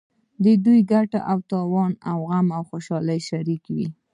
د 0.43 0.45
دوی 0.65 0.79
ګټه 0.91 1.19
او 1.31 1.37
تاوان 1.51 1.91
غم 2.27 2.47
او 2.57 2.61
خوشحالي 2.69 3.19
شریک 3.29 3.63
وي. 3.75 3.87